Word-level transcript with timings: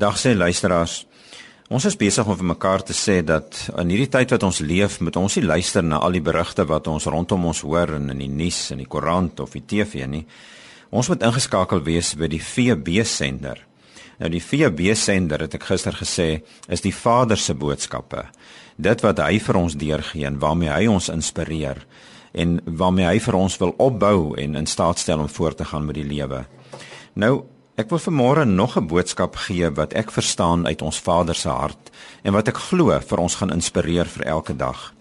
Dag 0.00 0.16
sê 0.16 0.30
luisteraars. 0.32 1.02
Ons 1.68 1.84
is 1.84 1.96
besig 2.00 2.24
om 2.24 2.36
vir 2.38 2.46
mekaar 2.54 2.80
te 2.80 2.94
sê 2.96 3.18
dat 3.20 3.58
in 3.82 3.90
hierdie 3.92 4.08
tyd 4.08 4.30
wat 4.32 4.46
ons 4.46 4.62
leef, 4.64 4.96
moet 5.04 5.18
ons 5.20 5.36
nie 5.36 5.44
luister 5.44 5.84
na 5.84 5.98
al 6.00 6.16
die 6.16 6.22
berigte 6.24 6.64
wat 6.64 6.88
ons 6.88 7.04
rondom 7.12 7.44
ons 7.50 7.60
hoor 7.66 7.92
in 7.98 8.08
in 8.14 8.22
die 8.24 8.30
nuus 8.32 8.70
en 8.72 8.80
die 8.80 8.88
koerant 8.88 9.42
of 9.44 9.52
die 9.52 9.62
TV 9.68 10.06
nie. 10.08 10.22
Ons 10.88 11.12
moet 11.12 11.26
ingeskakel 11.28 11.84
wees 11.84 12.14
by 12.16 12.30
die 12.32 12.40
VB 12.40 13.04
sender. 13.04 13.60
Nou 14.22 14.32
die 14.32 14.40
VB 14.40 14.96
sender 14.96 15.44
het 15.44 15.58
ek 15.60 15.68
gister 15.68 16.00
gesê 16.00 16.30
is 16.68 16.80
die 16.80 16.96
Vader 16.96 17.36
se 17.36 17.52
boodskappe. 17.52 18.24
Dit 18.80 19.04
wat 19.04 19.20
hy 19.20 19.36
vir 19.36 19.60
ons 19.60 19.76
deurgee 19.76 20.24
en 20.24 20.40
waarmee 20.40 20.72
hy 20.72 20.88
ons 20.88 21.12
inspireer 21.12 21.84
en 22.32 22.56
waarmee 22.64 23.12
hy 23.12 23.18
vir 23.20 23.36
ons 23.36 23.60
wil 23.60 23.76
opbou 23.76 24.32
en 24.40 24.56
in 24.64 24.66
staat 24.66 25.04
stel 25.04 25.20
om 25.20 25.28
voort 25.28 25.60
te 25.60 25.68
gaan 25.68 25.84
met 25.84 26.00
die 26.00 26.08
lewe. 26.08 26.46
Nou 27.20 27.34
Ek 27.80 27.88
wil 27.88 28.00
vanmôre 28.02 28.44
nog 28.44 28.76
'n 28.76 28.86
boodskap 28.86 29.36
gee 29.36 29.70
wat 29.70 29.92
ek 29.92 30.10
verstaan 30.10 30.66
uit 30.66 30.82
ons 30.82 31.00
Vader 31.00 31.34
se 31.34 31.48
hart 31.48 31.90
en 32.22 32.32
wat 32.32 32.48
ek 32.48 32.56
glo 32.56 33.00
vir 33.00 33.18
ons 33.18 33.34
gaan 33.34 33.52
inspireer 33.52 34.04
vir 34.04 34.26
elke 34.26 34.56
dag. 34.56 34.92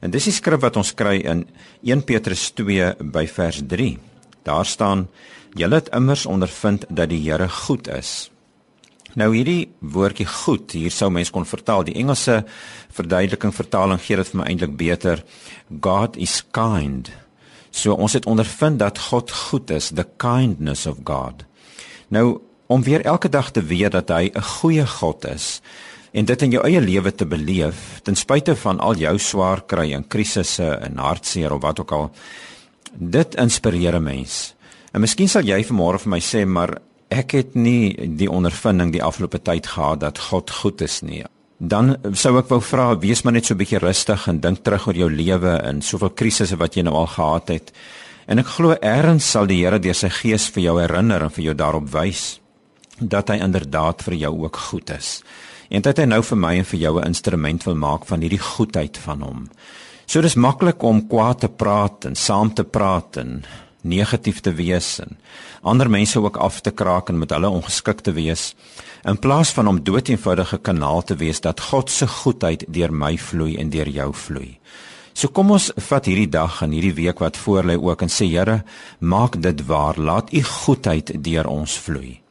En 0.00 0.10
dis 0.10 0.24
die 0.24 0.32
skrif 0.32 0.60
wat 0.60 0.76
ons 0.76 0.94
kry 0.94 1.16
in 1.22 1.46
1 1.82 2.02
Petrus 2.04 2.50
2 2.50 2.94
by 2.98 3.26
vers 3.26 3.62
3. 3.66 3.98
Daar 4.42 4.66
staan: 4.66 5.08
"Julle 5.54 5.74
het 5.74 5.88
immers 5.88 6.26
ondervind 6.26 6.84
dat 6.88 7.08
die 7.08 7.30
Here 7.30 7.48
goed 7.48 7.88
is." 7.88 8.30
Nou 9.14 9.34
hierdie 9.34 9.68
woordjie 9.78 10.26
goed, 10.26 10.72
hier 10.72 10.90
sou 10.90 11.10
mens 11.10 11.30
kon 11.30 11.46
vertaal. 11.46 11.84
Die 11.84 11.94
Engelse 11.94 12.44
verduideliking 12.90 13.54
vertaling 13.54 14.00
gee 14.00 14.16
dit 14.16 14.28
vir 14.28 14.40
my 14.40 14.46
eintlik 14.46 14.76
beter. 14.76 15.24
God 15.80 16.16
is 16.16 16.44
kind. 16.50 17.10
So 17.70 17.92
ons 17.92 18.12
het 18.12 18.26
ondervind 18.26 18.78
dat 18.78 18.98
God 18.98 19.30
goed 19.30 19.70
is, 19.70 19.88
the 19.88 20.06
kindness 20.16 20.86
of 20.86 20.96
God. 21.04 21.44
Nou 22.14 22.38
om 22.66 22.82
weer 22.82 23.02
elke 23.04 23.28
dag 23.28 23.50
te 23.50 23.62
weet 23.62 23.92
dat 23.92 24.08
hy 24.08 24.30
'n 24.30 24.42
goeie 24.42 24.86
God 24.86 25.26
is 25.26 25.60
en 26.12 26.24
dit 26.24 26.42
in 26.42 26.50
jou 26.50 26.62
eie 26.64 26.80
lewe 26.80 27.14
te 27.14 27.26
beleef 27.26 28.00
ten 28.02 28.16
spyte 28.16 28.56
van 28.56 28.78
al 28.80 28.94
jou 28.94 29.18
swaar 29.18 29.64
kry 29.66 29.92
en 29.92 30.06
krisisse 30.06 30.68
en 30.86 30.96
hartseer 30.96 31.52
of 31.52 31.62
wat 31.62 31.80
ook 31.80 31.92
al 31.92 32.10
dit 32.92 33.34
inspireer 33.34 33.94
'n 33.96 34.02
mens. 34.02 34.54
En 34.92 35.00
miskien 35.00 35.28
sal 35.28 35.42
jy 35.42 35.64
vanmôre 35.64 35.98
vir 35.98 36.10
my 36.10 36.20
sê 36.20 36.46
maar 36.46 36.78
ek 37.08 37.30
het 37.32 37.54
nie 37.54 38.16
die 38.16 38.30
ondervinding 38.30 38.92
die 38.92 39.02
afgelope 39.02 39.42
tyd 39.42 39.66
gehad 39.66 40.00
dat 40.00 40.18
God 40.18 40.50
goed 40.50 40.80
is 40.80 41.00
nie. 41.00 41.24
Dan 41.58 41.96
sou 42.12 42.38
ek 42.38 42.48
wou 42.48 42.60
vra, 42.60 42.98
wees 42.98 43.22
maar 43.22 43.32
net 43.32 43.46
so 43.46 43.54
'n 43.54 43.58
bietjie 43.58 43.78
rustig 43.78 44.28
en 44.28 44.40
dink 44.40 44.62
terug 44.62 44.86
oor 44.86 44.96
jou 44.96 45.10
lewe 45.10 45.62
en 45.62 45.82
soveel 45.82 46.10
krisisse 46.10 46.56
wat 46.56 46.74
jy 46.74 46.82
nou 46.82 46.94
al 46.94 47.06
gehad 47.06 47.48
het. 47.48 47.72
En 48.26 48.40
ek 48.40 48.54
glo 48.56 48.76
eers 48.80 49.30
sal 49.30 49.46
die 49.46 49.60
Here 49.62 49.78
deur 49.78 49.96
sy 49.96 50.08
gees 50.08 50.48
vir 50.54 50.62
jou 50.68 50.78
herinner 50.80 51.22
en 51.22 51.32
vir 51.34 51.44
jou 51.50 51.54
daarop 51.54 51.90
wys 51.92 52.40
dat 52.98 53.28
hy 53.28 53.40
inderdaad 53.42 54.02
vir 54.06 54.14
jou 54.14 54.32
ook 54.44 54.56
goed 54.70 54.90
is. 54.94 55.22
En 55.68 55.82
dat 55.82 55.98
hy 55.98 56.04
nou 56.06 56.22
vir 56.22 56.38
my 56.38 56.52
en 56.58 56.64
vir 56.64 56.80
jou 56.80 57.00
'n 57.00 57.06
instrument 57.06 57.64
wil 57.64 57.74
maak 57.74 58.06
van 58.06 58.20
hierdie 58.20 58.38
goedheid 58.38 58.96
van 58.96 59.20
hom. 59.20 59.50
So 60.06 60.20
dis 60.20 60.36
maklik 60.36 60.82
om 60.82 61.06
kwaad 61.08 61.40
te 61.40 61.48
praat 61.48 62.04
en 62.04 62.14
saam 62.14 62.54
te 62.54 62.64
praat 62.64 63.16
en 63.16 63.44
negatief 63.82 64.40
te 64.40 64.52
wees 64.52 64.98
en 65.00 65.18
ander 65.62 65.90
mense 65.90 66.20
ook 66.20 66.36
af 66.36 66.60
te 66.60 66.70
kraak 66.70 67.08
en 67.08 67.18
met 67.18 67.30
hulle 67.30 67.48
ongeskik 67.48 68.00
te 68.00 68.12
wees 68.12 68.54
in 69.04 69.18
plaas 69.18 69.50
van 69.52 69.68
om 69.68 69.82
doeteenvoudige 69.82 70.58
kanaal 70.58 71.02
te 71.02 71.16
wees 71.16 71.40
dat 71.40 71.60
God 71.60 71.90
se 71.90 72.06
goedheid 72.06 72.64
deur 72.68 72.92
my 72.92 73.18
vloei 73.18 73.56
en 73.56 73.70
deur 73.70 73.88
jou 73.88 74.12
vloei. 74.14 74.58
So 75.14 75.30
kom 75.30 75.52
ons 75.54 75.70
vat 75.88 76.10
hierdie 76.10 76.30
dag 76.30 76.58
en 76.66 76.74
hierdie 76.74 76.96
week 76.98 77.22
wat 77.22 77.38
voor 77.38 77.70
lê 77.70 77.78
ook 77.78 78.02
en 78.02 78.10
sê 78.10 78.26
Here, 78.32 78.64
maak 78.98 79.38
dit 79.42 79.66
waar. 79.66 79.98
Laat 79.98 80.34
u 80.34 80.42
goedheid 80.42 81.14
deur 81.22 81.46
ons 81.46 81.78
vloei. 81.78 82.23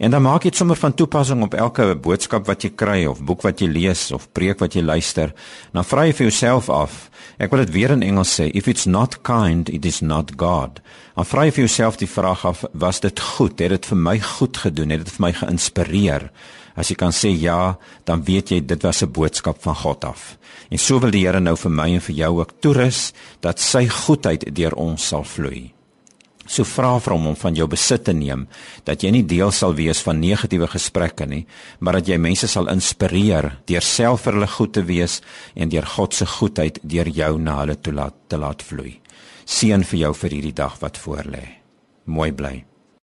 En 0.00 0.10
dan 0.10 0.22
maak 0.22 0.46
dit 0.48 0.56
sommer 0.56 0.76
van 0.80 0.94
toepassing 0.94 1.42
op 1.44 1.54
elke 1.54 1.84
boodskap 1.92 2.46
wat 2.48 2.62
jy 2.64 2.70
kry 2.72 3.00
of 3.04 3.18
boek 3.20 3.42
wat 3.44 3.60
jy 3.60 3.66
lees 3.68 4.06
of 4.16 4.30
preek 4.32 4.62
wat 4.62 4.72
jy 4.72 4.80
luister. 4.80 5.34
Dan 5.76 5.84
vra 5.84 6.06
jy 6.08 6.14
vir 6.16 6.26
jouself 6.30 6.70
af. 6.72 6.94
Ek 7.36 7.52
wil 7.52 7.66
dit 7.66 7.72
weer 7.74 7.92
in 7.92 8.04
Engels 8.06 8.32
sê, 8.38 8.46
if 8.56 8.64
it's 8.64 8.86
not 8.88 9.18
kind, 9.28 9.68
it 9.68 9.84
is 9.84 10.00
not 10.00 10.32
God. 10.40 10.80
Dan 11.18 11.28
vra 11.28 11.44
jy 11.44 11.52
vir 11.58 11.64
jouself 11.66 11.98
die 12.00 12.08
vraag 12.08 12.46
af, 12.48 12.62
was 12.72 13.02
dit 13.04 13.20
goed? 13.20 13.60
Het 13.60 13.74
dit 13.76 13.88
vir 13.90 14.00
my 14.00 14.16
goed 14.24 14.62
gedoen? 14.62 14.94
Het 14.96 15.04
dit 15.04 15.12
vir 15.18 15.24
my 15.26 15.32
geïnspireer? 15.36 16.24
As 16.80 16.88
jy 16.88 16.96
kan 16.96 17.12
sê 17.12 17.34
ja, 17.36 17.76
dan 18.08 18.24
weet 18.24 18.54
jy 18.54 18.62
dit 18.64 18.82
was 18.82 19.02
'n 19.02 19.12
boodskap 19.12 19.60
van 19.60 19.76
God 19.84 20.04
af. 20.04 20.38
En 20.70 20.78
so 20.78 20.98
wil 20.98 21.10
die 21.10 21.26
Here 21.26 21.40
nou 21.40 21.56
vir 21.56 21.70
my 21.70 21.92
en 21.94 22.00
vir 22.00 22.14
jou 22.14 22.40
ook 22.40 22.60
toerus 22.60 23.12
dat 23.40 23.60
sy 23.60 23.86
goedheid 23.88 24.48
deur 24.54 24.72
ons 24.74 25.08
sal 25.08 25.24
vloei. 25.24 25.74
So 26.50 26.66
vra 26.66 26.96
vir 26.98 27.14
hom 27.14 27.28
om 27.30 27.36
van 27.38 27.54
jou 27.54 27.68
besit 27.70 28.08
te 28.08 28.14
neem 28.16 28.46
dat 28.88 29.04
jy 29.04 29.12
nie 29.14 29.26
deel 29.32 29.52
sal 29.54 29.76
wees 29.78 30.00
van 30.02 30.18
negatiewe 30.18 30.66
gesprekke 30.72 31.28
nie, 31.30 31.44
maar 31.78 32.00
dat 32.00 32.10
jy 32.10 32.18
mense 32.18 32.48
sal 32.50 32.70
inspireer 32.72 33.52
deur 33.70 33.86
self 33.86 34.26
vir 34.26 34.38
hulle 34.38 34.50
goed 34.50 34.74
te 34.74 34.82
wees 34.88 35.20
en 35.54 35.70
deur 35.70 35.86
God 35.94 36.16
se 36.18 36.26
goedheid 36.26 36.82
deur 36.82 37.12
jou 37.20 37.36
na 37.38 37.60
hulle 37.62 37.78
toe 37.78 37.94
laat 37.94 38.18
te 38.26 38.40
laat 38.40 38.66
vloei. 38.66 38.96
Seën 39.46 39.86
vir 39.92 40.02
jou 40.06 40.12
vir 40.24 40.36
hierdie 40.38 40.58
dag 40.58 40.74
wat 40.82 40.98
voorlê. 40.98 41.46
Mooi 42.10 42.32
bly. 42.34 42.69